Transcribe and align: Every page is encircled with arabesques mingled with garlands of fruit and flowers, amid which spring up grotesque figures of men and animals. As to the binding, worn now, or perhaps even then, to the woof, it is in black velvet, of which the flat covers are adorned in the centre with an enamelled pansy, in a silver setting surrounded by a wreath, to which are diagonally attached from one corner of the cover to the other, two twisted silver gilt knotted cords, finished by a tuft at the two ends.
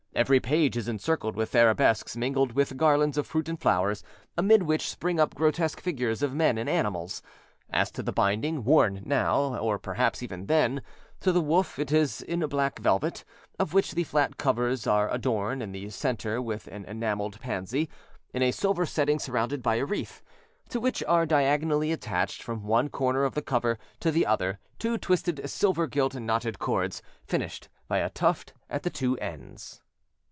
Every 0.13 0.41
page 0.41 0.75
is 0.75 0.89
encircled 0.89 1.37
with 1.37 1.55
arabesques 1.55 2.17
mingled 2.17 2.51
with 2.51 2.75
garlands 2.75 3.17
of 3.17 3.25
fruit 3.25 3.47
and 3.47 3.57
flowers, 3.59 4.03
amid 4.37 4.63
which 4.63 4.89
spring 4.89 5.21
up 5.21 5.33
grotesque 5.33 5.79
figures 5.79 6.21
of 6.21 6.33
men 6.33 6.57
and 6.57 6.69
animals. 6.69 7.23
As 7.71 7.89
to 7.91 8.03
the 8.03 8.11
binding, 8.11 8.65
worn 8.65 9.01
now, 9.05 9.55
or 9.57 9.79
perhaps 9.79 10.21
even 10.21 10.47
then, 10.47 10.81
to 11.21 11.31
the 11.31 11.39
woof, 11.41 11.79
it 11.79 11.93
is 11.93 12.21
in 12.21 12.41
black 12.47 12.77
velvet, 12.79 13.23
of 13.57 13.73
which 13.73 13.93
the 13.93 14.03
flat 14.03 14.35
covers 14.37 14.85
are 14.85 15.09
adorned 15.11 15.63
in 15.63 15.71
the 15.71 15.89
centre 15.89 16.41
with 16.41 16.67
an 16.67 16.83
enamelled 16.85 17.39
pansy, 17.39 17.89
in 18.33 18.41
a 18.41 18.51
silver 18.51 18.85
setting 18.85 19.17
surrounded 19.17 19.63
by 19.63 19.75
a 19.75 19.85
wreath, 19.85 20.21
to 20.67 20.81
which 20.81 21.01
are 21.07 21.25
diagonally 21.25 21.93
attached 21.93 22.43
from 22.43 22.65
one 22.67 22.89
corner 22.89 23.23
of 23.23 23.33
the 23.33 23.41
cover 23.41 23.79
to 24.01 24.11
the 24.11 24.25
other, 24.25 24.59
two 24.77 24.97
twisted 24.97 25.49
silver 25.49 25.87
gilt 25.87 26.13
knotted 26.15 26.59
cords, 26.59 27.01
finished 27.25 27.69
by 27.87 27.99
a 27.99 28.09
tuft 28.09 28.53
at 28.69 28.83
the 28.83 28.89
two 28.91 29.17
ends. 29.19 29.81